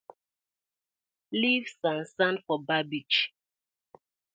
[1.31, 3.31] Leave sand sand for bar beach.